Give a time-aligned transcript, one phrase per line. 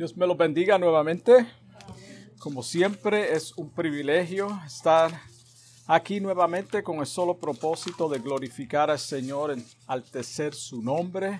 [0.00, 1.46] Dios me lo bendiga nuevamente.
[2.38, 5.12] Como siempre es un privilegio estar
[5.86, 11.36] aquí nuevamente con el solo propósito de glorificar al Señor, enaltecer su nombre.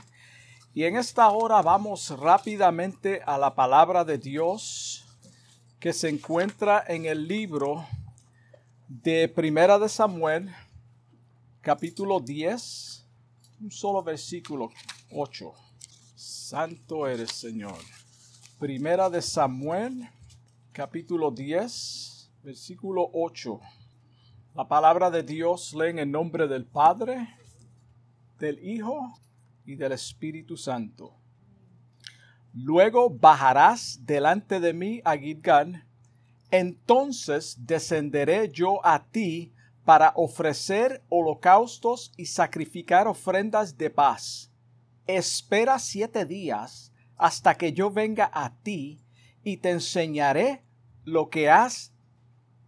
[0.74, 5.06] Y en esta hora vamos rápidamente a la palabra de Dios
[5.78, 7.86] que se encuentra en el libro
[8.88, 10.54] de Primera de Samuel,
[11.62, 13.06] capítulo 10,
[13.62, 14.68] un solo versículo
[15.12, 15.50] 8.
[16.14, 17.78] Santo eres, Señor.
[18.60, 20.06] Primera de Samuel,
[20.70, 23.58] capítulo 10, versículo 8.
[24.54, 27.26] La palabra de Dios lee en el nombre del Padre,
[28.38, 29.18] del Hijo
[29.64, 31.14] y del Espíritu Santo.
[32.52, 35.86] Luego bajarás delante de mí a Gilgal,
[36.50, 39.54] entonces descenderé yo a ti
[39.86, 44.52] para ofrecer holocaustos y sacrificar ofrendas de paz.
[45.06, 46.90] Espera siete días
[47.20, 49.04] hasta que yo venga a ti
[49.44, 50.64] y te enseñaré
[51.04, 51.92] lo que has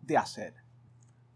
[0.03, 0.55] de hacer.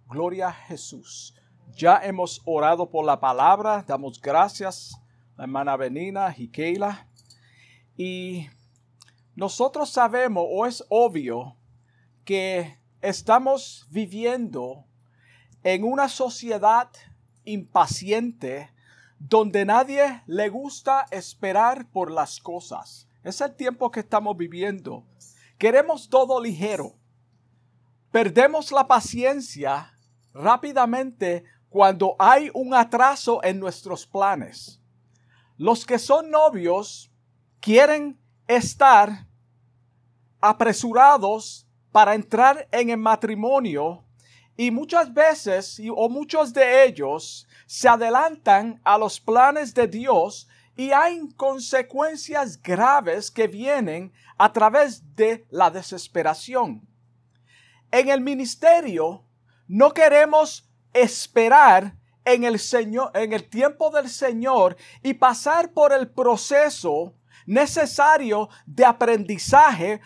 [0.07, 1.35] Gloria a Jesús.
[1.73, 5.01] Ya hemos orado por la palabra, damos gracias
[5.37, 7.09] la hermana Benina y Keila.
[7.97, 8.49] Y
[9.35, 11.57] nosotros sabemos, o es obvio,
[12.25, 14.85] que estamos viviendo
[15.63, 16.91] en una sociedad
[17.45, 18.71] impaciente
[19.19, 23.09] donde nadie le gusta esperar por las cosas.
[23.25, 25.05] Es el tiempo que estamos viviendo.
[25.59, 26.95] Queremos todo ligero.
[28.11, 29.93] Perdemos la paciencia
[30.33, 34.81] rápidamente cuando hay un atraso en nuestros planes.
[35.59, 37.11] Los que son novios
[37.61, 39.27] quieren estar
[40.41, 44.05] apresurados para entrar en el matrimonio
[44.57, 50.93] y muchas veces o muchos de ellos se adelantan a los planes de Dios y
[50.93, 56.87] hay consecuencias graves que vienen a través de la desesperación.
[57.91, 59.25] En el ministerio
[59.67, 66.09] no queremos esperar en el Señor, en el tiempo del Señor y pasar por el
[66.09, 67.15] proceso
[67.47, 70.01] necesario de aprendizaje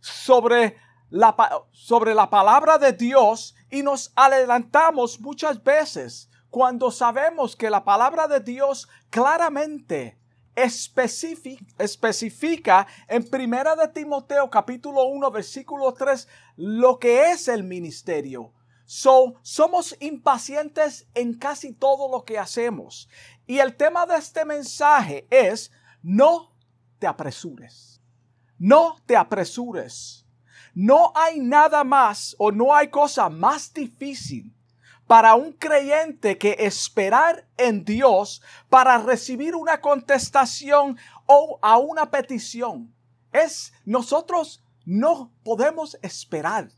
[0.00, 0.76] sobre
[1.08, 1.34] la,
[1.70, 8.28] sobre la palabra de Dios y nos adelantamos muchas veces cuando sabemos que la palabra
[8.28, 10.18] de Dios claramente
[10.54, 11.66] especifica,
[13.08, 18.52] en Primera de Timoteo capítulo 1 versículo 3 lo que es el ministerio.
[18.84, 23.08] So, somos impacientes en casi todo lo que hacemos.
[23.46, 26.54] Y el tema de este mensaje es no
[26.98, 28.02] te apresures.
[28.58, 30.26] No te apresures.
[30.74, 34.54] No hay nada más o no hay cosa más difícil
[35.12, 38.40] para un creyente que esperar en Dios
[38.70, 40.96] para recibir una contestación
[41.26, 42.94] o a una petición.
[43.30, 46.70] Es nosotros no podemos esperar.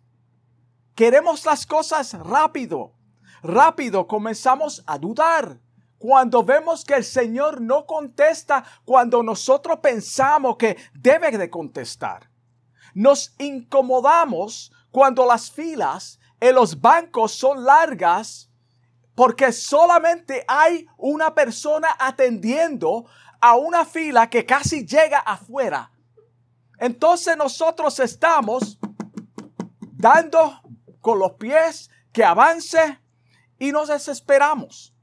[0.96, 2.90] Queremos las cosas rápido.
[3.40, 5.60] Rápido comenzamos a dudar.
[5.96, 12.28] Cuando vemos que el Señor no contesta cuando nosotros pensamos que debe de contestar.
[12.94, 16.18] Nos incomodamos cuando las filas
[16.48, 18.50] en los bancos son largas
[19.14, 23.06] porque solamente hay una persona atendiendo
[23.40, 25.90] a una fila que casi llega afuera.
[26.78, 28.78] Entonces nosotros estamos
[29.92, 30.60] dando
[31.00, 33.00] con los pies que avance
[33.58, 34.94] y nos desesperamos.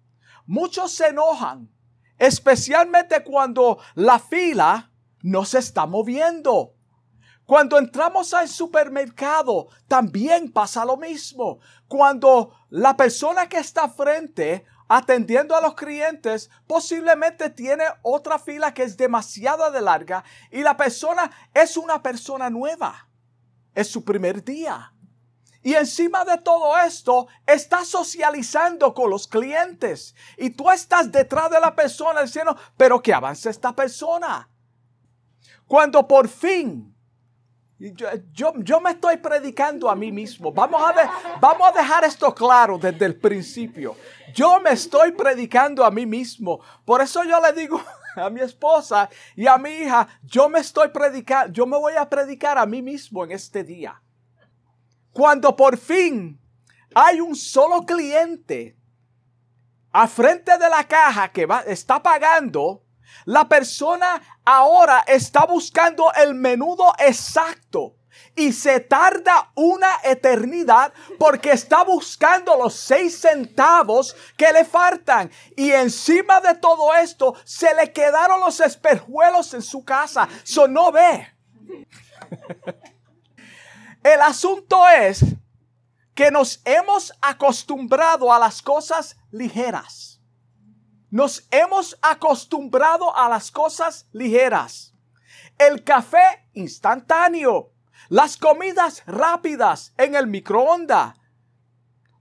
[0.45, 1.71] Muchos se enojan,
[2.19, 4.91] especialmente cuando la fila
[5.23, 6.75] no se está moviendo.
[7.51, 11.59] Cuando entramos al supermercado, también pasa lo mismo.
[11.85, 18.83] Cuando la persona que está frente atendiendo a los clientes posiblemente tiene otra fila que
[18.83, 23.09] es demasiado de larga y la persona es una persona nueva.
[23.75, 24.93] Es su primer día.
[25.61, 30.15] Y encima de todo esto, está socializando con los clientes.
[30.37, 34.49] Y tú estás detrás de la persona diciendo, pero que avance esta persona.
[35.67, 36.95] Cuando por fin
[38.33, 40.51] yo, yo, me estoy predicando a mí mismo.
[40.51, 43.95] Vamos a, vamos a dejar esto claro desde el principio.
[44.35, 46.59] Yo me estoy predicando a mí mismo.
[46.85, 47.81] Por eso yo le digo
[48.15, 52.07] a mi esposa y a mi hija, yo me estoy predicando, yo me voy a
[52.07, 53.99] predicar a mí mismo en este día.
[55.11, 56.39] Cuando por fin
[56.93, 58.77] hay un solo cliente
[59.91, 62.80] a frente de la caja que va, está pagando,
[63.25, 67.95] la persona ahora está buscando el menudo exacto
[68.35, 75.31] y se tarda una eternidad porque está buscando los seis centavos que le faltan.
[75.55, 80.27] Y encima de todo esto se le quedaron los esperjuelos en su casa.
[80.43, 81.27] So no ve.
[84.03, 85.23] El asunto es
[86.15, 90.10] que nos hemos acostumbrado a las cosas ligeras.
[91.11, 94.93] Nos hemos acostumbrado a las cosas ligeras.
[95.57, 97.73] El café instantáneo,
[98.07, 101.17] las comidas rápidas en el microondas.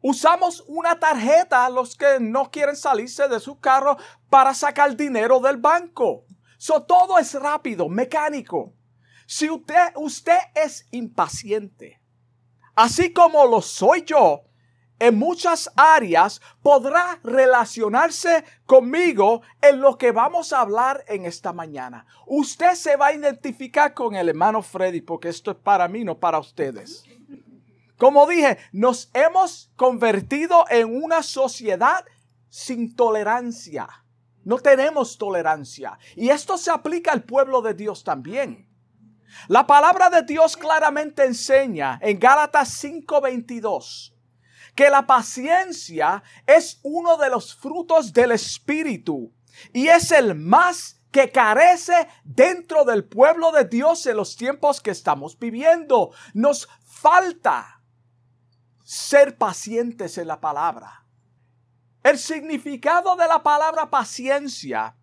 [0.03, 3.97] Usamos una tarjeta los que no quieren salirse de su carro
[4.29, 6.25] para sacar dinero del banco.
[6.59, 8.75] So, todo es rápido, mecánico.
[9.25, 12.03] Si usted es impaciente,
[12.75, 14.50] así como lo soy yo,
[15.01, 22.07] en muchas áreas podrá relacionarse conmigo en lo que vamos a hablar en esta mañana.
[22.27, 26.19] Usted se va a identificar con el hermano Freddy porque esto es para mí, no
[26.19, 27.03] para ustedes.
[27.97, 32.05] Como dije, nos hemos convertido en una sociedad
[32.51, 33.89] sin tolerancia.
[34.45, 35.99] No tenemos tolerancia.
[36.15, 38.69] Y esto se aplica al pueblo de Dios también.
[39.49, 44.15] La palabra de Dios claramente enseña en Gálatas 5:22
[44.75, 49.33] que la paciencia es uno de los frutos del Espíritu
[49.73, 54.91] y es el más que carece dentro del pueblo de Dios en los tiempos que
[54.91, 56.13] estamos viviendo.
[56.35, 57.81] Nos falta
[58.85, 61.05] ser pacientes en la palabra.
[62.03, 64.97] El significado de la palabra paciencia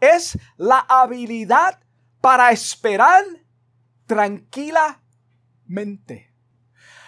[0.00, 1.80] es la habilidad
[2.20, 3.24] para esperar
[4.06, 6.34] tranquilamente.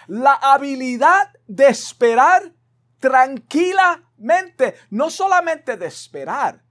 [0.07, 2.53] La habilidad de esperar
[2.99, 4.75] tranquilamente.
[4.89, 6.63] No solamente de esperar,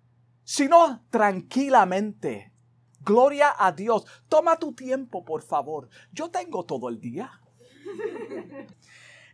[0.44, 2.52] sino tranquilamente.
[3.00, 4.04] Gloria a Dios.
[4.28, 5.88] Toma tu tiempo, por favor.
[6.12, 7.30] Yo tengo todo el día.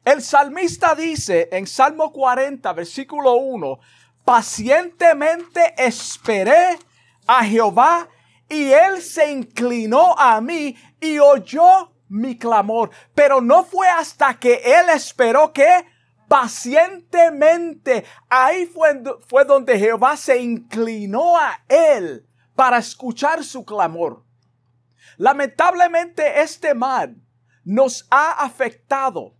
[0.05, 3.79] El salmista dice en Salmo 40, versículo 1,
[4.25, 6.79] pacientemente esperé
[7.27, 8.09] a Jehová
[8.49, 12.91] y él se inclinó a mí y oyó mi clamor.
[13.15, 15.87] Pero no fue hasta que él esperó que
[16.29, 24.25] pacientemente, ahí fue, fue donde Jehová se inclinó a él para escuchar su clamor.
[25.17, 27.17] Lamentablemente este mal
[27.65, 29.35] nos ha afectado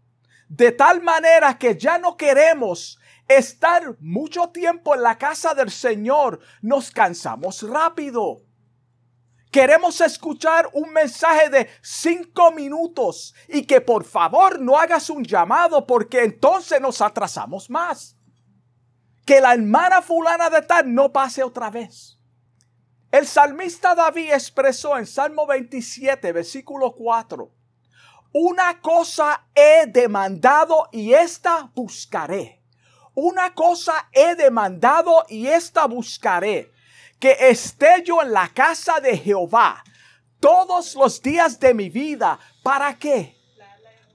[0.49, 6.41] de tal manera que ya no queremos estar mucho tiempo en la casa del Señor.
[6.61, 8.43] Nos cansamos rápido.
[9.51, 15.87] Queremos escuchar un mensaje de cinco minutos y que por favor no hagas un llamado
[15.87, 18.17] porque entonces nos atrasamos más.
[19.27, 22.17] Que la hermana fulana de tal no pase otra vez.
[23.11, 27.51] El salmista David expresó en Salmo 27, versículo 4,
[28.33, 32.63] una cosa he demandado y esta buscaré.
[33.15, 36.71] Una cosa he demandado y esta buscaré
[37.21, 39.85] que esté yo en la casa de Jehová
[40.41, 42.39] todos los días de mi vida.
[42.63, 43.37] ¿Para qué?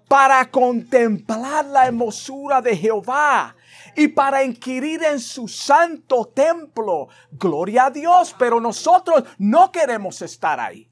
[0.09, 3.55] Para contemplar la hermosura de Jehová
[3.95, 7.07] y para inquirir en su santo templo.
[7.31, 10.89] Gloria a Dios, pero nosotros no queremos estar ahí.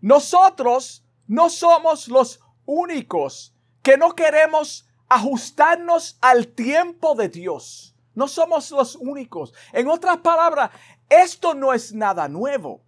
[0.00, 7.94] Nosotros no somos los únicos que no queremos ajustarnos al tiempo de Dios.
[8.14, 9.54] No somos los únicos.
[9.72, 10.70] En otras palabras,
[11.08, 12.84] esto no es nada nuevo.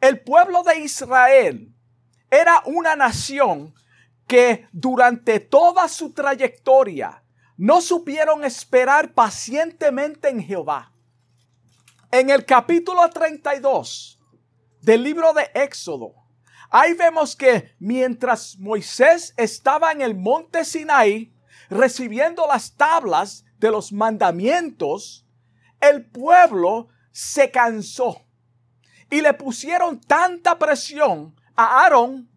[0.00, 1.74] El pueblo de Israel
[2.30, 3.74] era una nación
[4.26, 7.22] que durante toda su trayectoria
[7.56, 10.92] no supieron esperar pacientemente en Jehová.
[12.10, 14.20] En el capítulo 32
[14.82, 16.14] del libro de Éxodo,
[16.70, 21.34] ahí vemos que mientras Moisés estaba en el monte Sinaí
[21.68, 25.26] recibiendo las tablas de los mandamientos,
[25.80, 28.26] el pueblo se cansó
[29.10, 32.30] y le pusieron tanta presión a Aarón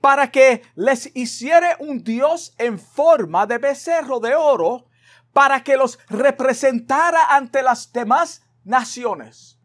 [0.00, 4.86] para que les hiciera un dios en forma de becerro de oro
[5.34, 9.58] para que los representara ante las demás naciones.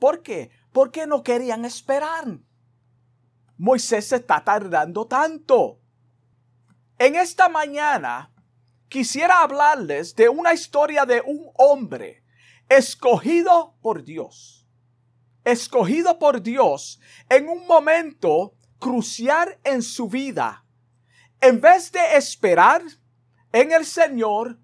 [0.00, 0.50] ¿Por qué?
[0.72, 2.40] Porque no querían esperar.
[3.58, 5.78] Moisés se está tardando tanto.
[6.98, 8.32] En esta mañana
[8.88, 12.24] quisiera hablarles de una historia de un hombre
[12.68, 14.66] escogido por Dios,
[15.44, 20.64] escogido por Dios en un momento crucial en su vida.
[21.40, 22.82] En vez de esperar
[23.52, 24.58] en el Señor,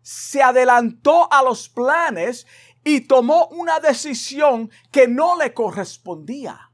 [0.00, 2.46] se adelantó a los planes
[2.84, 6.70] y tomó una decisión que no le correspondía.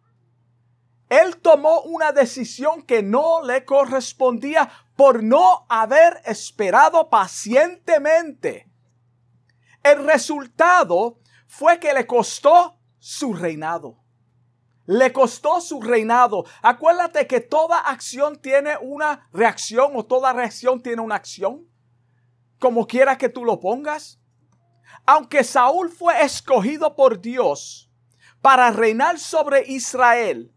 [1.08, 8.67] Él tomó una decisión que no le correspondía por no haber esperado pacientemente
[9.82, 14.04] el resultado fue que le costó su reinado.
[14.86, 16.46] le costó su reinado.
[16.62, 21.68] Acuérdate que toda acción tiene una reacción o toda reacción tiene una acción.
[22.58, 24.18] Como quiera que tú lo pongas.
[25.04, 27.90] Aunque Saúl fue escogido por Dios
[28.40, 30.54] para reinar sobre Israel,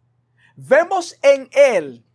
[0.55, 2.05] vemos en él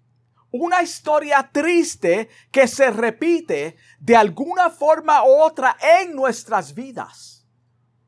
[0.58, 7.46] una historia triste que se repite de alguna forma u otra en nuestras vidas.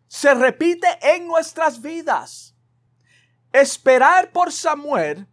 [0.07, 2.57] Se repite en nuestras vidas.
[3.53, 5.27] Esperar por Samuel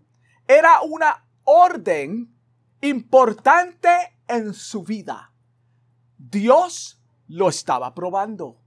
[0.47, 2.33] era una orden
[2.81, 3.89] importante
[4.27, 5.31] en su vida.
[6.17, 8.61] Dios lo estaba probando.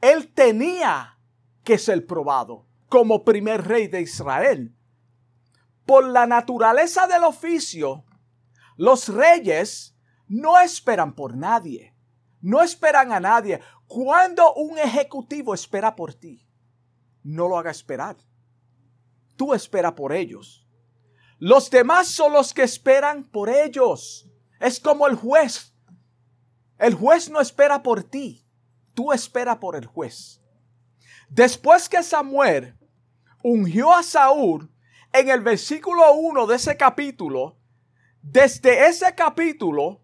[0.00, 1.18] Él tenía
[1.64, 4.74] que ser probado como primer rey de Israel.
[5.90, 8.04] Por la naturaleza del oficio,
[8.76, 9.96] los reyes
[10.28, 11.96] no esperan por nadie.
[12.40, 13.60] No esperan a nadie.
[13.86, 16.46] Cuando un ejecutivo espera por ti,
[17.24, 18.16] no lo haga esperar
[19.40, 20.68] tú espera por ellos.
[21.38, 24.28] Los demás son los que esperan por ellos.
[24.60, 25.74] Es como el juez.
[26.76, 28.46] El juez no espera por ti,
[28.92, 30.42] tú espera por el juez.
[31.30, 32.78] Después que Samuel
[33.42, 34.70] ungió a Saúl,
[35.12, 37.56] en el versículo 1 de ese capítulo,
[38.22, 40.00] desde ese capítulo,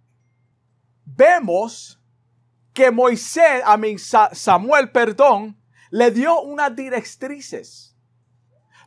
[1.04, 2.00] vemos
[2.72, 5.60] que Moisés, a mí Samuel, perdón,
[5.90, 7.96] le dio unas directrices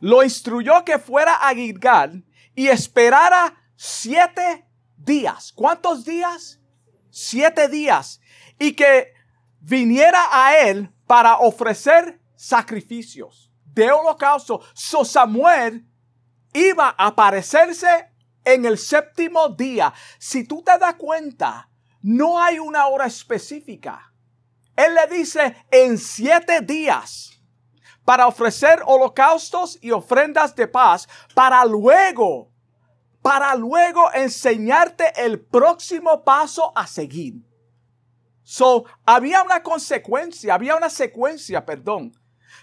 [0.00, 2.24] lo instruyó que fuera a Gilgal
[2.54, 5.52] y esperara siete días.
[5.54, 6.58] ¿Cuántos días?
[7.10, 8.20] Siete días.
[8.58, 9.12] Y que
[9.60, 14.62] viniera a él para ofrecer sacrificios de holocausto.
[14.74, 15.86] So Samuel
[16.52, 18.10] iba a aparecerse
[18.44, 19.92] en el séptimo día.
[20.18, 21.68] Si tú te das cuenta,
[22.02, 24.12] no hay una hora específica.
[24.76, 27.30] Él le dice en siete días
[28.04, 32.50] para ofrecer holocaustos y ofrendas de paz, para luego,
[33.22, 37.34] para luego enseñarte el próximo paso a seguir.
[38.42, 42.12] So, había una consecuencia, había una secuencia, perdón.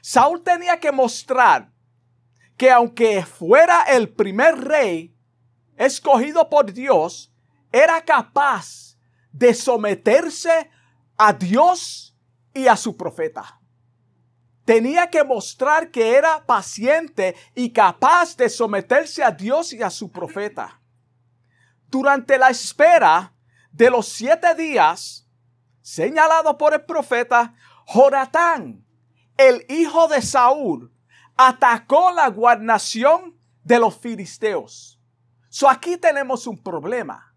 [0.02, 1.72] Saúl tenía que mostrar
[2.58, 5.16] que aunque fuera el primer rey
[5.78, 7.32] escogido por Dios,
[7.72, 8.98] era capaz
[9.32, 10.70] de someterse
[11.18, 12.18] a Dios
[12.54, 13.58] y a su profeta
[14.68, 20.12] tenía que mostrar que era paciente y capaz de someterse a Dios y a su
[20.12, 20.82] profeta.
[21.88, 23.34] Durante la espera
[23.72, 25.26] de los siete días,
[25.82, 28.86] señalado por el profeta, Joratán,
[29.38, 30.94] el hijo de Saúl,
[31.38, 35.00] atacó la guarnación de los filisteos.
[35.50, 37.34] So aquí tenemos un problema.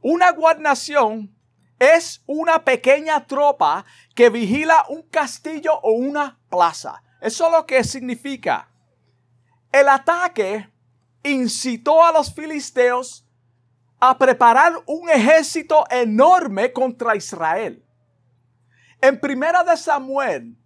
[0.00, 1.34] Una guarnación
[1.78, 3.84] es una pequeña tropa
[4.14, 7.02] que vigila un castillo o una plaza.
[7.20, 8.68] Eso es lo que significa.
[9.72, 10.70] El ataque
[11.22, 13.26] incitó a los filisteos
[13.98, 17.84] a preparar un ejército enorme contra Israel.
[19.00, 20.56] En Primera de Samuel,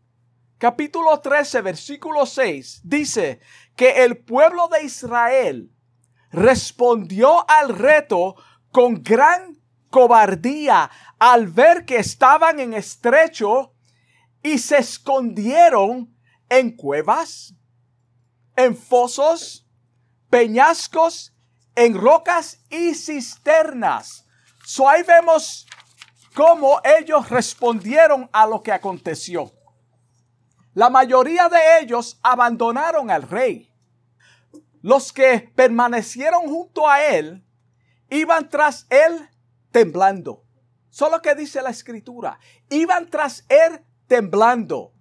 [0.60, 3.40] capítulo 13, versículo 6, dice
[3.74, 5.72] que el pueblo de Israel
[6.30, 8.36] respondió al reto
[8.70, 13.72] con gran cobardía al ver que estaban en estrecho
[14.42, 16.14] y se escondieron
[16.50, 17.54] en cuevas,
[18.54, 19.66] en fosos,
[20.28, 21.34] peñascos,
[21.74, 24.26] en rocas y cisternas.
[24.66, 25.66] So ahí vemos
[26.34, 29.54] cómo ellos respondieron a lo que aconteció.
[30.74, 33.72] La mayoría de ellos abandonaron al rey.
[34.82, 37.44] Los que permanecieron junto a él
[38.08, 39.28] iban tras él
[39.70, 40.44] temblando.
[40.88, 44.92] Solo que dice la escritura, iban tras él temblando.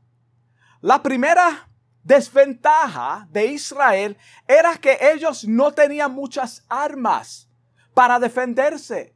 [0.81, 1.69] La primera
[2.03, 7.49] desventaja de Israel era que ellos no tenían muchas armas
[7.93, 9.15] para defenderse.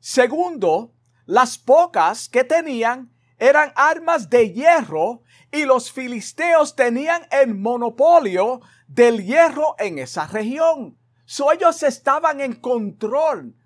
[0.00, 0.94] Segundo,
[1.26, 3.11] las pocas que tenían
[3.42, 10.96] eran armas de hierro y los filisteos tenían el monopolio del hierro en esa región.
[11.24, 13.56] So ellos estaban en control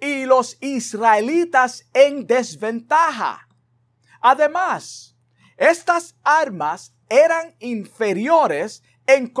[0.00, 3.48] y los israelitas en desventaja.
[4.20, 5.16] Además,
[5.56, 9.32] estas armas eran inferiores en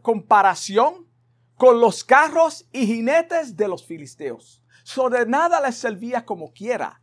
[0.00, 1.06] comparación
[1.54, 4.62] con los carros y jinetes de los filisteos.
[4.84, 7.02] Sobre nada les servía como quiera.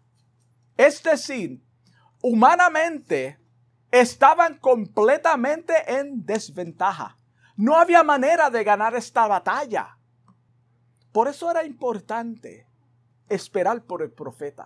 [0.75, 1.64] Es decir,
[2.27, 3.38] humanamente
[3.91, 7.20] estaban completamente en desventaja.
[7.55, 9.96] No había manera de ganar esta batalla.
[11.12, 12.65] Por eso era importante
[13.29, 14.65] esperar por el profeta.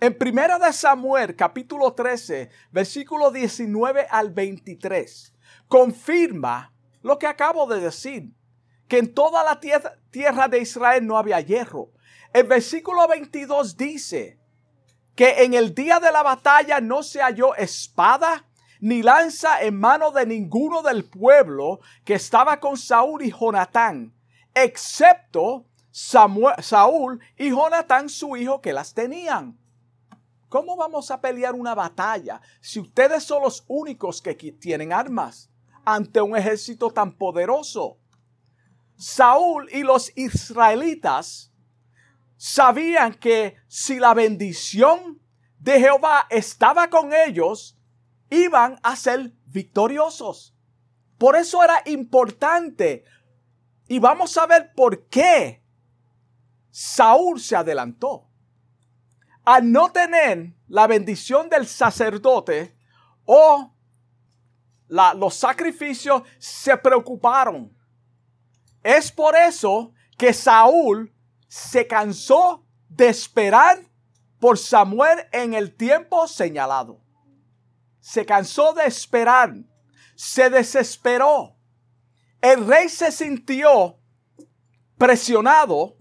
[0.00, 5.34] En Primera de Samuel, capítulo 13, versículo 19 al 23,
[5.68, 8.32] confirma lo que acabo de decir,
[8.88, 11.90] que en toda la tierra, de Israel no había hierro.
[12.32, 14.38] El versículo 22 dice
[15.18, 18.44] que en el día de la batalla no se halló espada
[18.78, 24.14] ni lanza en mano de ninguno del pueblo que estaba con Saúl y Jonatán,
[24.54, 29.58] excepto Saúl y Jonatán su hijo que las tenían.
[30.48, 35.50] ¿Cómo vamos a pelear una batalla si ustedes son los únicos que tienen armas
[35.84, 37.98] ante un ejército tan poderoso?
[38.94, 41.47] Saúl y los israelitas
[42.38, 45.20] sabían que si la bendición
[45.58, 47.78] de Jehová estaba con ellos,
[48.30, 50.56] iban a ser victoriosos.
[51.18, 53.04] Por eso era importante.
[53.88, 55.62] Y vamos a ver por qué
[56.70, 58.28] Saúl se adelantó
[59.48, 62.76] al no tener la bendición del sacerdote
[63.24, 63.74] o
[64.88, 67.74] los sacrificios, se preocuparon.
[68.82, 71.14] Es por eso que Saúl
[71.48, 73.80] se cansó de esperar
[74.38, 77.00] por Samuel en el tiempo señalado.
[78.00, 79.54] Se cansó de esperar,
[80.14, 81.56] se desesperó.
[82.40, 83.98] El rey se sintió
[84.96, 85.96] presionado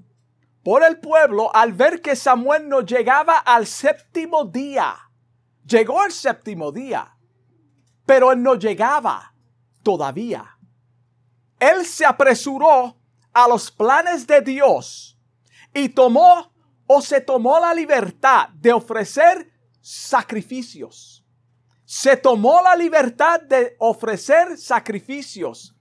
[0.64, 4.96] por el pueblo al ver que Samuel no llegaba al séptimo día.
[5.66, 7.18] Llegó el séptimo día,
[8.06, 9.34] pero él no llegaba
[9.82, 10.58] todavía.
[11.60, 12.98] Él se apresuró
[13.34, 15.17] a los planes de Dios
[15.78, 16.52] y tomó
[16.88, 21.24] o se tomó la libertad de ofrecer sacrificios.
[21.86, 25.76] Se tomó la libertad de ofrecer sacrificios.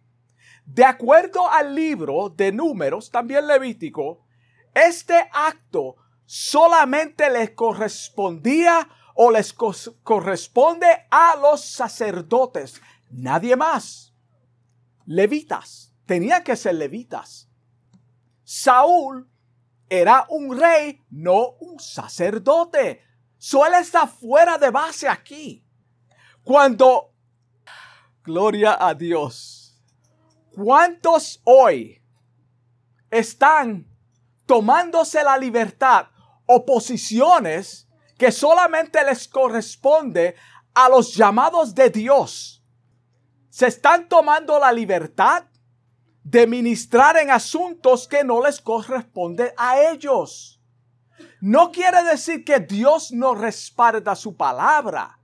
[0.67, 4.27] De acuerdo al libro de números, también levítico,
[4.75, 14.13] este acto solamente les correspondía o les corresponde a los sacerdotes, nadie más.
[15.07, 17.49] Levitas, tenían que ser levitas.
[18.45, 19.31] Saúl
[19.89, 23.03] era un rey, no un sacerdote.
[23.39, 25.65] Suele estar fuera de base aquí.
[26.43, 27.13] Cuando,
[28.23, 29.81] gloria a Dios,
[30.53, 32.03] ¿cuántos hoy
[33.11, 33.87] están
[34.47, 36.07] tomándose la libertad
[36.47, 40.37] o posiciones que solamente les corresponde
[40.75, 42.63] a los llamados de Dios.
[43.51, 45.45] Se están tomando la libertad
[46.29, 50.61] de ministrar en asuntos que no les corresponde a ellos.
[51.41, 55.21] No quiere decir que Dios no respalda su palabra,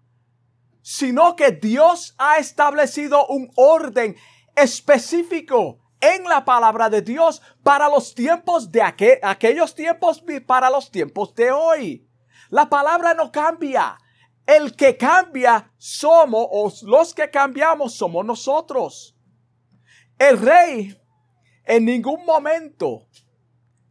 [0.81, 4.15] sino que Dios ha establecido un orden
[4.55, 10.89] específico en la palabra de Dios para los tiempos de aquellos tiempos y para los
[10.89, 12.09] tiempos de hoy.
[12.49, 13.99] La palabra no cambia.
[14.47, 19.12] El que cambia somos, o los que cambiamos somos nosotros.
[20.23, 20.97] El rey
[21.65, 23.09] en ningún momento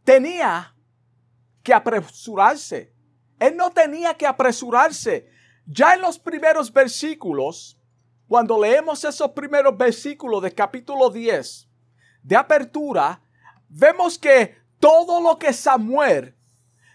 [0.02, 0.74] tenía
[1.62, 2.94] que apresurarse.
[3.38, 5.28] Él no tenía que apresurarse.
[5.66, 7.78] Ya en los primeros versículos,
[8.26, 11.68] cuando leemos esos primeros versículos de capítulo 10,
[12.22, 13.20] de apertura,
[13.68, 16.34] vemos que todo lo que Samuel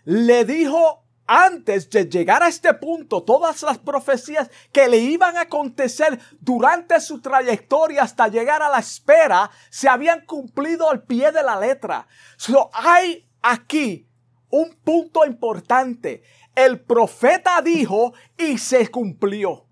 [0.04, 5.42] le dijo antes de llegar a este punto, todas las profecías que le iban a
[5.42, 11.44] acontecer durante su trayectoria hasta llegar a la espera, se habían cumplido al pie de
[11.44, 12.08] la letra.
[12.38, 14.08] So, hay aquí
[14.50, 16.24] un punto importante.
[16.56, 19.67] El profeta dijo y se cumplió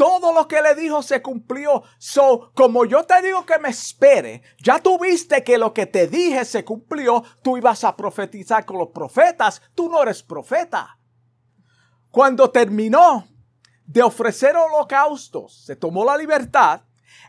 [0.00, 1.82] todo lo que le dijo se cumplió.
[1.98, 6.46] So, como yo te digo que me espere, ya tuviste que lo que te dije
[6.46, 10.98] se cumplió, tú ibas a profetizar con los profetas, tú no eres profeta.
[12.10, 13.28] Cuando terminó
[13.84, 16.80] de ofrecer holocaustos, se tomó la libertad,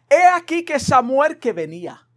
[0.09, 2.07] he aquí que Samuel que venía.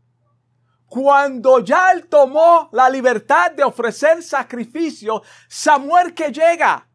[0.86, 6.88] Cuando ya él tomó la libertad de ofrecer sacrificio, Samuel que llega.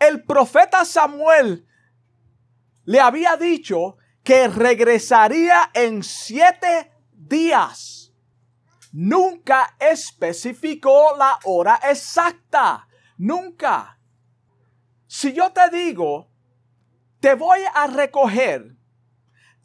[0.00, 1.67] El profeta Samuel
[2.88, 8.14] le había dicho que regresaría en siete días.
[8.92, 12.88] Nunca especificó la hora exacta.
[13.18, 14.00] Nunca.
[15.06, 16.30] Si yo te digo,
[17.20, 18.74] te voy a recoger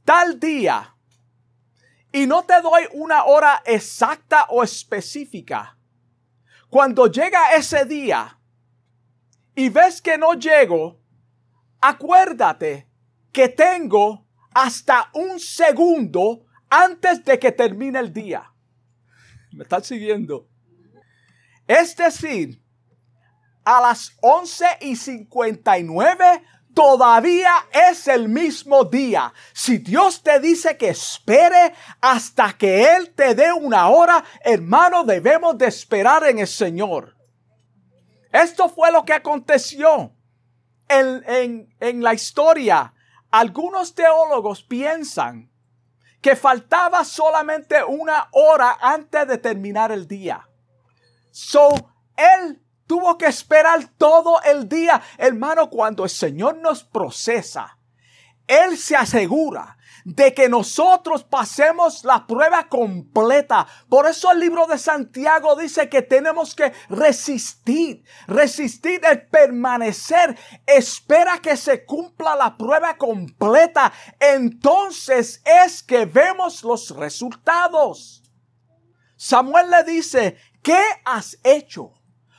[0.04, 0.94] tal día
[2.12, 5.78] y no te doy una hora exacta o específica,
[6.70, 8.38] cuando llega ese día
[9.56, 11.00] y ves que no llego,
[11.80, 12.92] acuérdate
[13.34, 18.52] que tengo hasta un segundo antes de que termine el día.
[19.52, 20.48] ¿Me están siguiendo?
[21.68, 22.62] Es decir,
[23.66, 26.44] a las 11 y 59
[26.74, 27.54] todavía
[27.90, 29.34] es el mismo día.
[29.54, 35.58] Si Dios te dice que espere hasta que Él te dé una hora, hermano, debemos
[35.58, 37.16] de esperar en el Señor.
[38.32, 40.14] Esto fue lo que aconteció
[40.88, 42.93] en, en la historia.
[43.34, 45.50] Algunos teólogos piensan
[46.22, 50.48] que faltaba solamente una hora antes de terminar el día.
[51.32, 51.70] So,
[52.16, 55.02] él tuvo que esperar todo el día.
[55.18, 57.80] Hermano, cuando el Señor nos procesa,
[58.46, 63.68] Él se asegura de que nosotros pasemos la prueba completa.
[63.90, 70.38] Por eso el libro de Santiago dice que tenemos que resistir, resistir el permanecer.
[70.66, 73.94] Espera que se cumpla la prueba completa.
[74.20, 78.24] Entonces es que vemos los resultados.
[79.16, 81.94] Samuel le dice, ¿qué has hecho?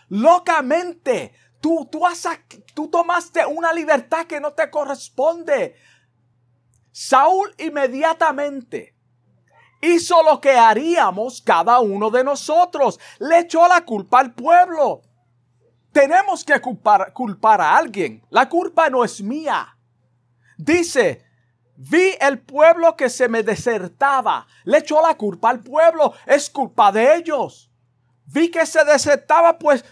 [0.08, 2.28] Locamente, tú, tú, has,
[2.74, 5.76] tú tomaste una libertad que no te corresponde.
[6.96, 8.94] Saúl inmediatamente
[9.80, 13.00] hizo lo que haríamos cada uno de nosotros.
[13.18, 15.02] Le echó la culpa al pueblo.
[15.90, 18.24] Tenemos que culpar, a alguien.
[18.30, 19.76] La culpa no es mía.
[20.56, 21.24] Dice,
[21.74, 24.46] vi el pueblo que se me desertaba.
[24.62, 26.14] Le echó la culpa al pueblo.
[26.26, 27.72] Es culpa de ellos.
[28.26, 29.84] Vi que se desertaba, pues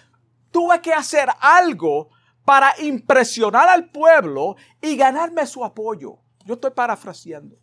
[0.52, 2.10] tuve que hacer algo
[2.44, 6.21] para impresionar al pueblo y ganarme su apoyo.
[6.44, 7.56] Yo estoy parafraseando.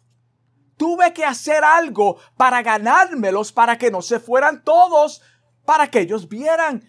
[0.78, 5.22] Tuve que hacer algo para ganármelos, para que no se fueran todos,
[5.66, 6.84] para que ellos vieran,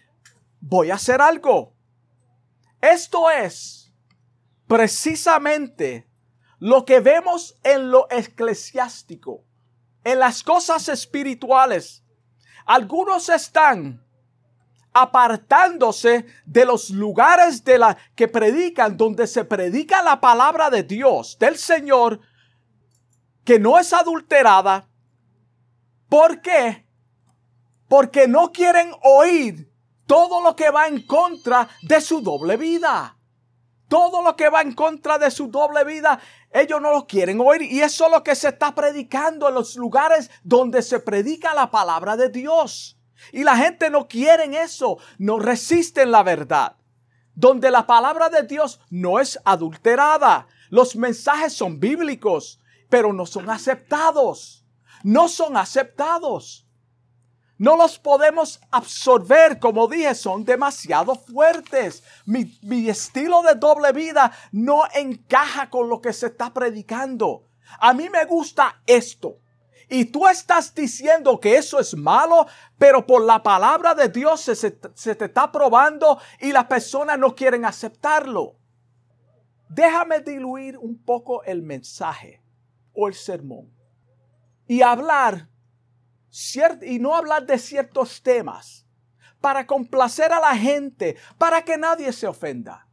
[0.61, 1.75] voy a hacer algo.
[2.81, 3.93] Esto es
[4.67, 6.09] precisamente
[6.59, 9.45] lo que vemos en lo eclesiástico,
[10.05, 12.05] en las cosas espirituales.
[12.65, 14.07] Algunos están
[14.93, 21.39] apartándose de los lugares de la que predican, donde se predica la palabra de Dios,
[21.39, 22.21] del Señor,
[23.45, 24.89] que no es adulterada.
[26.09, 26.87] ¿Por qué?
[27.89, 29.71] Porque no quieren oír
[30.07, 33.17] todo lo que va en contra de su doble vida.
[33.89, 36.21] Todo lo que va en contra de su doble vida,
[36.53, 37.63] ellos no lo quieren oír.
[37.63, 41.71] Y eso es lo que se está predicando en los lugares donde se predica la
[41.71, 43.00] palabra de Dios.
[43.33, 46.77] Y la gente no quiere eso, no resisten la verdad.
[47.35, 50.47] Donde la palabra de Dios no es adulterada.
[50.69, 54.65] Los mensajes son bíblicos, pero no son aceptados.
[55.03, 56.67] No son aceptados.
[57.57, 62.03] No los podemos absorber, como dije, son demasiado fuertes.
[62.25, 67.45] Mi, mi, estilo de doble vida no encaja con lo que se está predicando.
[67.79, 69.41] A mí me gusta esto.
[69.91, 72.47] Y tú estás diciendo que eso es malo,
[72.79, 77.65] pero por la palabra de Dios se, te está probando y las personas no quieren
[77.65, 78.57] aceptarlo.
[79.69, 82.41] Déjame diluir un poco el mensaje
[82.93, 83.73] o el sermón
[84.69, 85.49] y hablar
[86.83, 88.87] y no hablar de ciertos temas
[89.41, 92.87] para complacer a la gente, para que nadie se ofenda.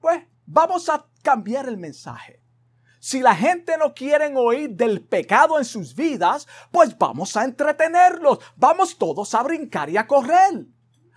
[0.00, 2.39] Pues vamos a cambiar el mensaje.
[3.00, 8.40] Si la gente no quiere oír del pecado en sus vidas, pues vamos a entretenerlos.
[8.56, 10.66] Vamos todos a brincar y a correr.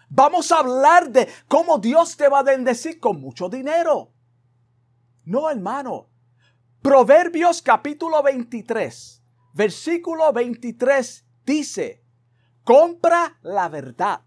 [0.08, 4.14] Vamos a hablar de cómo Dios te va a bendecir con mucho dinero.
[5.26, 6.08] No, hermano.
[6.82, 12.04] Proverbios capítulo 23, versículo 23 dice,
[12.64, 14.22] compra la verdad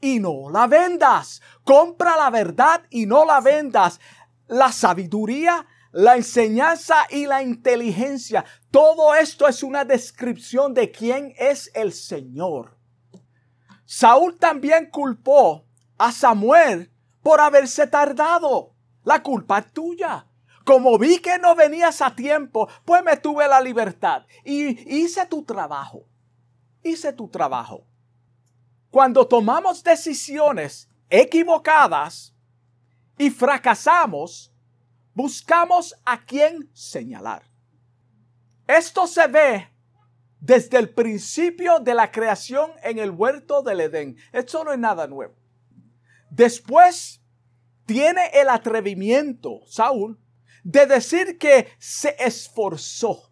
[0.00, 1.40] y no la vendas.
[1.64, 3.98] Compra la verdad y no la vendas.
[4.46, 8.44] La sabiduría la enseñanza y la inteligencia.
[8.70, 12.78] Todo esto es una descripción de quién es el Señor.
[13.84, 15.66] Saúl también culpó
[15.98, 16.90] a Samuel
[17.22, 18.74] por haberse tardado.
[19.04, 20.26] La culpa es tuya.
[20.64, 25.44] Como vi que no venías a tiempo, pues me tuve la libertad y hice tu
[25.44, 26.06] trabajo.
[26.82, 27.84] Hice tu trabajo.
[28.90, 32.34] Cuando tomamos decisiones equivocadas
[33.18, 34.51] y fracasamos,
[35.14, 37.42] buscamos a quién señalar.
[38.66, 39.68] Esto se ve
[40.40, 44.16] desde el principio de la creación en el huerto del Edén.
[44.32, 45.34] Esto no es nada nuevo.
[46.30, 47.20] Después
[47.86, 50.18] tiene el atrevimiento, Saúl,
[50.64, 53.30] de decir que se esforzó.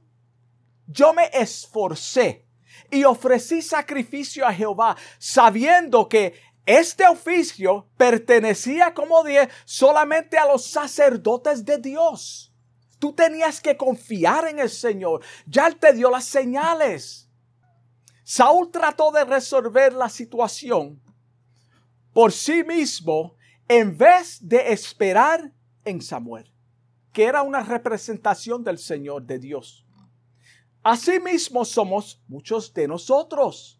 [0.86, 2.46] Yo me esforcé
[2.90, 6.34] y ofrecí sacrificio a Jehová, sabiendo que
[6.78, 12.54] este oficio pertenecía, como dije, solamente a los sacerdotes de Dios.
[12.98, 15.22] Tú tenías que confiar en el Señor.
[15.46, 17.30] Ya Él te dio las señales.
[18.24, 21.02] Saúl trató de resolver la situación
[22.12, 23.36] por sí mismo
[23.68, 25.52] en vez de esperar
[25.84, 26.52] en Samuel,
[27.12, 29.86] que era una representación del Señor de Dios.
[30.82, 33.79] Asimismo somos muchos de nosotros.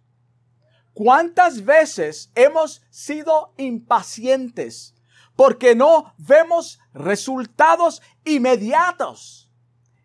[1.03, 4.95] ¿Cuántas veces hemos sido impacientes
[5.35, 9.51] porque no vemos resultados inmediatos?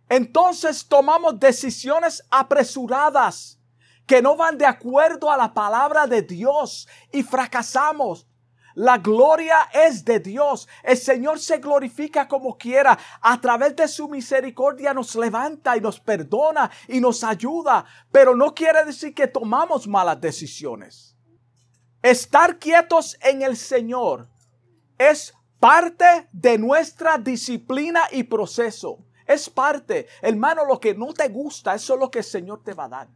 [0.07, 3.59] Entonces tomamos decisiones apresuradas
[4.07, 8.25] que no van de acuerdo a la palabra de Dios y fracasamos
[8.75, 10.67] la gloria es de Dios.
[10.83, 12.97] El Señor se glorifica como quiera.
[13.21, 17.85] A través de su misericordia nos levanta y nos perdona y nos ayuda.
[18.11, 21.15] Pero no quiere decir que tomamos malas decisiones.
[22.01, 24.27] Estar quietos en el Señor
[24.97, 28.99] es parte de nuestra disciplina y proceso.
[29.25, 30.07] Es parte.
[30.21, 32.89] Hermano, lo que no te gusta, eso es lo que el Señor te va a
[32.89, 33.07] dar.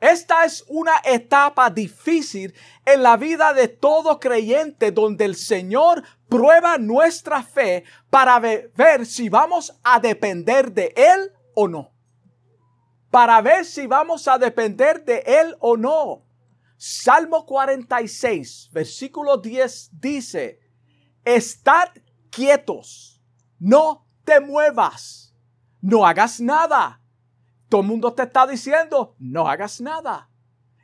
[0.00, 2.54] Esta es una etapa difícil
[2.84, 9.30] en la vida de todo creyente donde el Señor prueba nuestra fe para ver si
[9.30, 11.92] vamos a depender de Él o no.
[13.10, 16.26] Para ver si vamos a depender de Él o no.
[16.76, 20.60] Salmo 46, versículo 10 dice,
[21.24, 21.88] Estad
[22.28, 23.22] quietos,
[23.58, 25.34] no te muevas,
[25.80, 27.00] no hagas nada
[27.68, 30.30] todo el mundo te está diciendo, no hagas nada.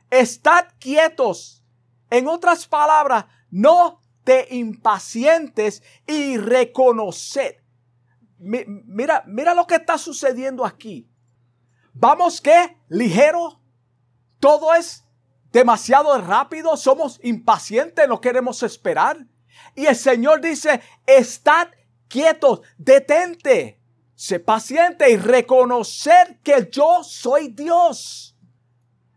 [0.09, 1.63] Estad quietos.
[2.09, 7.57] En otras palabras, no te impacientes y reconoced.
[8.37, 11.09] Mira, mira lo que está sucediendo aquí.
[11.93, 13.61] Vamos que ligero.
[14.39, 15.05] Todo es
[15.51, 16.75] demasiado rápido.
[16.75, 19.25] Somos impacientes, no queremos esperar.
[19.75, 21.69] Y el Señor dice, estad
[22.07, 23.79] quietos, detente.
[24.23, 28.37] Sé paciente y reconocer que yo soy Dios.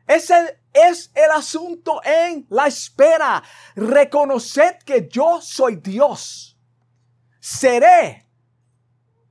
[0.04, 3.40] Ese es el asunto en la espera.
[3.76, 6.58] Reconocer que yo soy Dios.
[7.38, 8.28] Seré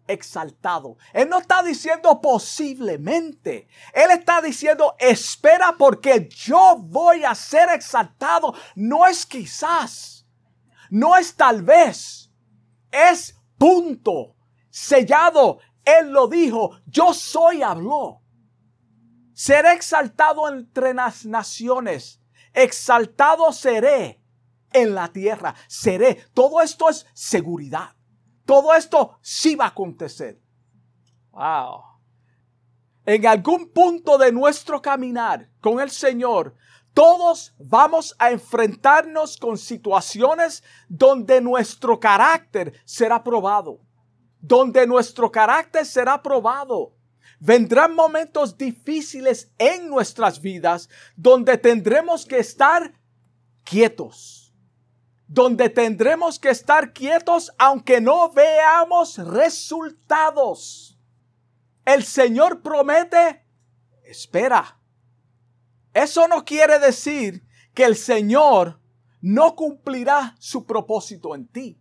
[0.07, 0.95] exaltado.
[1.11, 3.67] Él no está diciendo posiblemente.
[3.91, 8.55] Él está diciendo espera porque yo voy a ser exaltado.
[8.75, 10.25] No es quizás.
[10.89, 12.31] No es tal vez.
[12.89, 14.34] Es punto
[14.75, 15.59] sellado.
[15.85, 18.21] Él lo dijo, yo soy habló.
[19.33, 22.21] Seré exaltado entre las naciones,
[22.53, 24.21] exaltado seré
[24.73, 26.25] en la tierra, seré.
[26.33, 27.95] Todo esto es seguridad.
[28.45, 30.41] Todo esto sí va a acontecer.
[31.31, 31.81] Wow.
[33.05, 36.55] En algún punto de nuestro caminar con el Señor,
[36.93, 43.84] todos vamos a enfrentarnos con situaciones donde nuestro carácter será probado
[44.47, 46.93] donde nuestro carácter será probado.
[47.39, 52.93] Vendrán momentos difíciles en nuestras vidas donde tendremos que estar
[53.63, 54.53] quietos.
[55.27, 60.99] Donde tendremos que estar quietos aunque no veamos resultados.
[61.83, 63.43] El Señor promete,
[64.03, 64.79] espera.
[65.93, 68.79] Eso no quiere decir que el Señor
[69.21, 71.79] no cumplirá su propósito en ti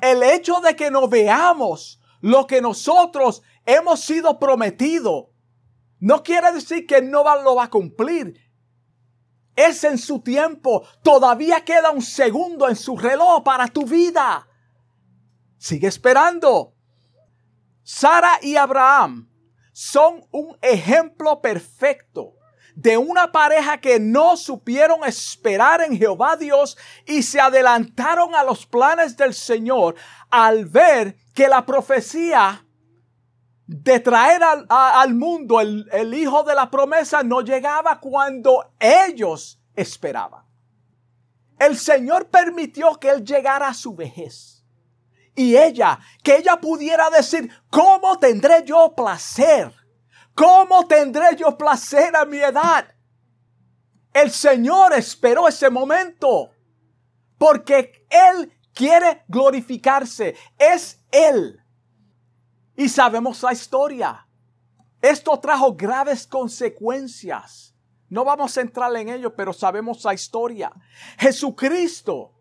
[0.00, 5.30] el hecho de que no veamos lo que nosotros hemos sido prometido,
[5.98, 8.40] no quiere decir que no lo va a cumplir.
[9.54, 10.86] Es en su tiempo.
[11.02, 14.46] Todavía queda un segundo en su reloj para tu vida.
[15.56, 16.74] Sigue esperando.
[17.82, 19.30] Sara y Abraham
[19.72, 22.34] son un ejemplo perfecto
[22.76, 28.66] de una pareja que no supieron esperar en Jehová Dios y se adelantaron a los
[28.66, 29.96] planes del Señor
[30.28, 32.66] al ver que la profecía
[33.66, 40.44] de traer al, mundo el, el hijo de la promesa no llegaba cuando ellos esperaban.
[41.58, 44.62] El Señor permitió que él llegara a su vejez.
[45.34, 49.72] Y ella, que ella pudiera decir, ¿cómo tendré yo placer?
[50.36, 52.86] ¿Cómo tendré yo placer a mi edad?
[54.12, 56.50] El Señor esperó ese momento
[57.38, 60.36] porque Él quiere glorificarse.
[60.58, 61.58] Es Él.
[62.76, 64.28] Y sabemos la historia.
[65.00, 67.74] Esto trajo graves consecuencias.
[68.10, 70.70] No vamos a entrar en ello, pero sabemos la historia.
[71.18, 72.34] Jesucristo,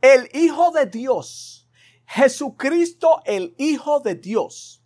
[0.00, 1.68] el Hijo de Dios.
[2.06, 4.83] Jesucristo, el Hijo de Dios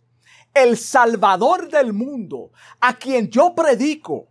[0.63, 4.27] el Salvador del mundo, a quien yo predico,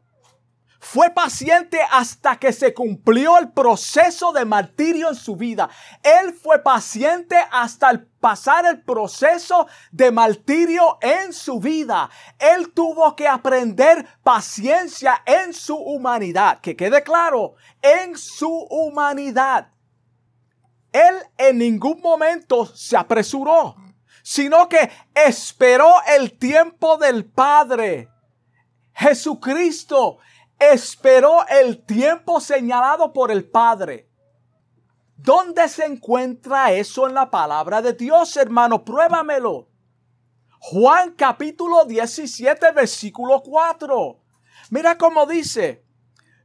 [0.81, 5.69] fue paciente hasta que se cumplió el proceso de martirio en su vida.
[6.03, 12.09] Él fue paciente hasta el pasar el proceso de martirio en su vida.
[12.39, 16.61] Él tuvo que aprender paciencia en su humanidad.
[16.61, 19.73] Que quede claro, en su humanidad.
[20.93, 23.75] Él en ningún momento se apresuró,
[24.29, 28.11] sino que esperó el tiempo del Padre.
[28.93, 30.19] Jesucristo
[30.59, 34.07] esperó el tiempo señalado por el Padre.
[35.17, 38.85] ¿Dónde se encuentra eso en la palabra de Dios, hermano?
[38.85, 39.71] Pruébamelo.
[40.59, 44.21] Juan capítulo 17, versículo 4.
[44.69, 45.87] Mira cómo dice,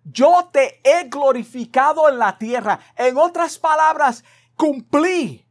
[0.05, 2.79] yo te he glorificado en la tierra.
[2.95, 4.23] En otras palabras,
[4.55, 5.45] cumplí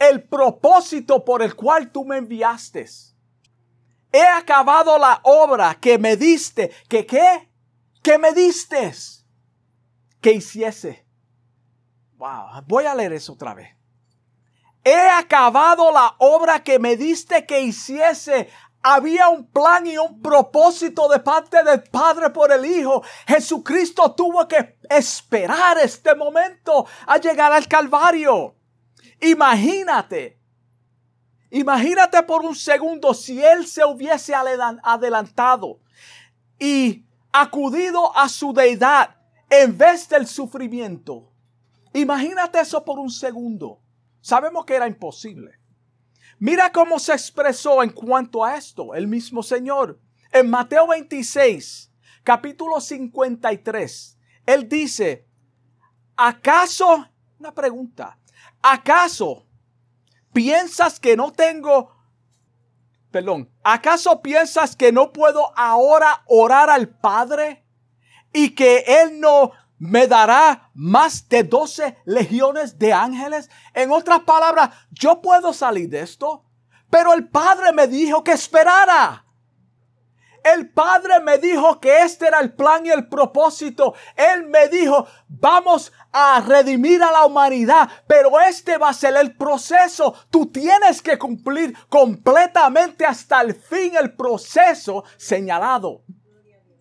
[0.00, 2.86] el propósito por el cual tú me enviaste.
[4.10, 6.72] He acabado la obra que me diste.
[6.88, 7.48] ¿Que qué?
[8.02, 8.92] Que me diste.
[10.20, 11.06] Que hiciese.
[12.16, 13.68] Wow, voy a leer eso otra vez.
[14.82, 18.48] He acabado la obra que me diste que hiciese.
[18.82, 23.02] Había un plan y un propósito de parte del Padre por el Hijo.
[23.28, 28.56] Jesucristo tuvo que esperar este momento a llegar al Calvario.
[29.20, 30.38] Imagínate,
[31.50, 35.80] imagínate por un segundo si Él se hubiese adelantado
[36.58, 39.16] y acudido a su deidad
[39.48, 41.30] en vez del sufrimiento.
[41.92, 43.80] Imagínate eso por un segundo.
[44.20, 45.58] Sabemos que era imposible.
[46.38, 50.00] Mira cómo se expresó en cuanto a esto el mismo Señor.
[50.32, 55.26] En Mateo 26, capítulo 53, Él dice,
[56.16, 58.18] ¿acaso, una pregunta,
[58.62, 59.46] ¿acaso
[60.32, 61.94] piensas que no tengo,
[63.10, 67.64] perdón, ¿acaso piensas que no puedo ahora orar al Padre
[68.32, 73.48] y que Él no me dará más de 12 legiones de ángeles.
[73.72, 76.44] En otras palabras, yo puedo salir de esto,
[76.90, 79.24] pero el Padre me dijo que esperara.
[80.42, 83.94] El Padre me dijo que este era el plan y el propósito.
[84.16, 89.36] Él me dijo, vamos a redimir a la humanidad, pero este va a ser el
[89.36, 90.14] proceso.
[90.30, 96.02] Tú tienes que cumplir completamente hasta el fin el proceso señalado.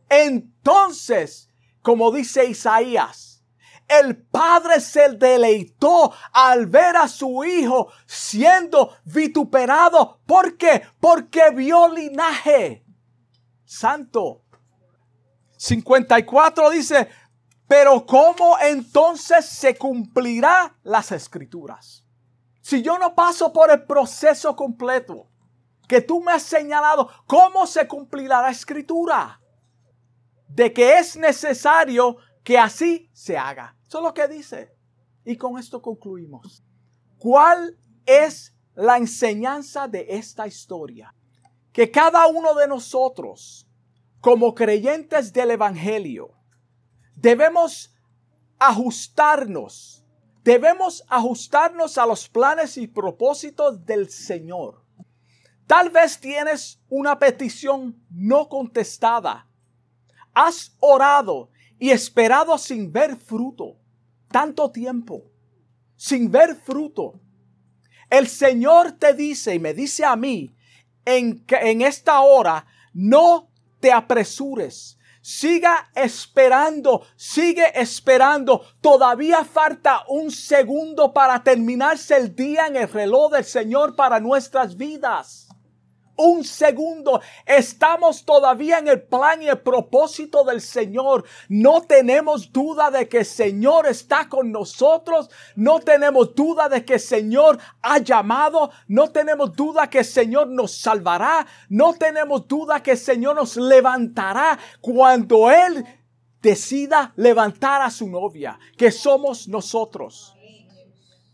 [0.09, 1.49] Entonces,
[1.81, 3.43] como dice Isaías,
[3.87, 10.19] el padre se deleitó al ver a su hijo siendo vituperado.
[10.25, 10.83] ¿Por qué?
[10.99, 12.85] Porque vio linaje.
[13.69, 14.43] Santo.
[15.57, 17.09] 54 dice,
[17.67, 22.05] pero ¿cómo entonces se cumplirá las escrituras?
[22.61, 25.27] Si yo no paso por el proceso completo
[25.87, 29.39] que tú me has señalado, ¿cómo se cumplirá la escritura?
[30.49, 33.77] de que es necesario que así se haga.
[33.87, 34.75] Eso es lo que dice.
[35.23, 36.63] Y con esto concluimos.
[37.17, 41.13] ¿Cuál es la enseñanza de esta historia?
[41.79, 43.65] Que cada uno de nosotros,
[44.19, 46.33] como creyentes del Evangelio,
[47.15, 47.95] debemos
[48.57, 50.03] ajustarnos,
[50.43, 54.83] debemos ajustarnos a los planes y propósitos del Señor.
[55.67, 59.47] Tal vez tienes una petición no contestada
[60.33, 63.77] Has orado y esperado sin ver fruto
[64.29, 65.31] tanto tiempo,
[65.95, 67.21] sin ver fruto.
[68.09, 70.53] El Señor te dice y me dice a mí
[71.05, 74.97] en, en esta hora, no te apresures.
[75.21, 78.65] Siga esperando, sigue esperando.
[78.81, 84.77] Todavía falta un segundo para terminarse el día en el reloj del Señor para nuestras
[84.77, 85.48] vidas
[86.19, 87.21] un segundo.
[87.45, 91.23] Estamos todavía en el plan y el propósito del Señor.
[91.47, 95.29] No tenemos duda de que el Señor está con nosotros.
[95.55, 98.69] No tenemos duda de que el Señor ha llamado.
[98.87, 101.47] No tenemos duda que el Señor nos salvará.
[101.69, 105.85] No tenemos duda que el Señor nos levantará cuando Él
[106.41, 110.35] decida levantar a su novia, que somos nosotros.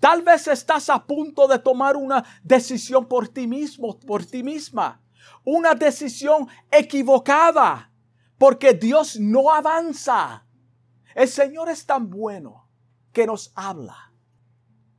[0.06, 5.02] Tal vez estás a punto de tomar una decisión por ti mismo, por ti misma.
[5.44, 7.92] Una decisión equivocada.
[8.38, 10.46] Porque Dios no avanza.
[11.16, 12.70] El Señor es tan bueno
[13.12, 14.14] que nos habla.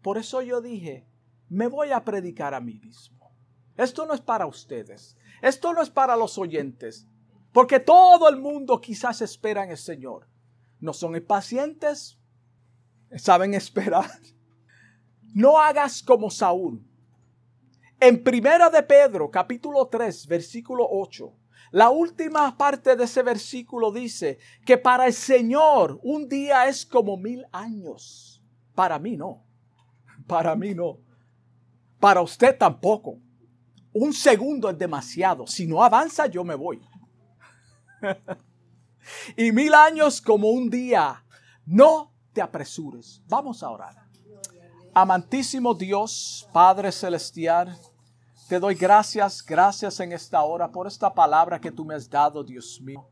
[0.02, 1.06] Por eso yo dije,
[1.50, 3.30] me voy a predicar a mí mismo.
[3.76, 5.16] Esto no es para ustedes.
[5.40, 7.06] Esto no es para los oyentes.
[7.52, 10.26] Porque todo el mundo quizás espera en el Señor.
[10.80, 12.18] No son impacientes.
[13.16, 14.10] Saben esperar.
[15.36, 16.82] No hagas como Saúl.
[18.00, 21.30] En Primera de Pedro, capítulo 3, versículo 8,
[21.72, 27.18] la última parte de ese versículo dice que para el Señor un día es como
[27.18, 28.42] mil años.
[28.74, 29.44] Para mí no.
[30.26, 31.00] Para mí no.
[32.00, 33.18] Para usted tampoco.
[33.92, 35.46] Un segundo es demasiado.
[35.46, 36.80] Si no avanza, yo me voy.
[39.36, 41.22] y mil años como un día.
[41.66, 43.22] No te apresures.
[43.28, 44.05] Vamos a orar.
[44.98, 47.78] Amantísimo Dios, Padre Celestial,
[48.48, 52.42] te doy gracias, gracias en esta hora por esta palabra que tú me has dado,
[52.42, 53.06] Dios mío.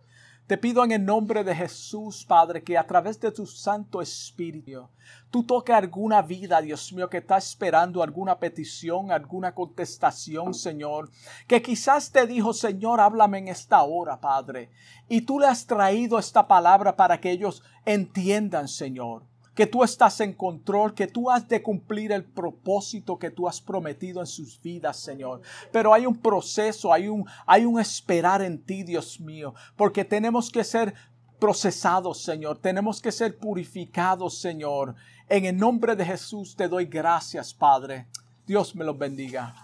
[0.47, 4.89] Te pido en el nombre de Jesús, Padre, que a través de tu Santo Espíritu,
[5.29, 11.11] tú toques alguna vida, Dios mío, que está esperando alguna petición, alguna contestación, Señor,
[11.47, 14.71] que quizás te dijo, Señor, háblame en esta hora, Padre.
[15.07, 20.21] Y tú le has traído esta palabra para que ellos entiendan, Señor que tú estás
[20.21, 24.61] en control, que tú has de cumplir el propósito que tú has prometido en sus
[24.61, 25.41] vidas, Señor.
[25.73, 30.51] Pero hay un proceso, hay un, hay un esperar en ti, Dios mío, porque tenemos
[30.51, 30.95] que ser
[31.39, 32.59] procesados, Señor.
[32.59, 34.95] Tenemos que ser purificados, Señor.
[35.29, 38.07] En el nombre de Jesús te doy gracias, Padre.
[38.47, 39.64] Dios me los bendiga.